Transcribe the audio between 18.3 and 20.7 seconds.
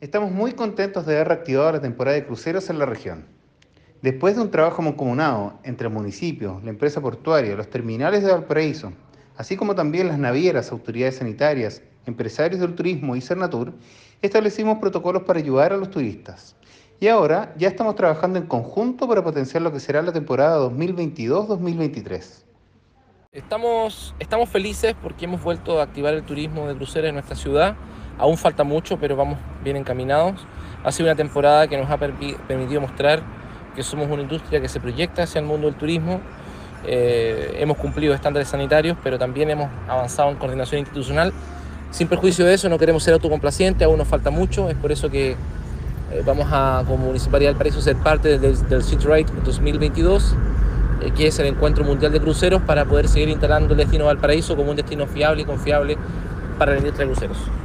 en conjunto para potenciar lo que será la temporada